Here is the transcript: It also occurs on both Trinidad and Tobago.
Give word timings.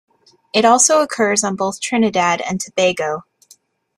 It 0.51 0.65
also 0.65 1.03
occurs 1.03 1.43
on 1.43 1.55
both 1.55 1.79
Trinidad 1.79 2.41
and 2.41 2.59
Tobago. 2.59 3.21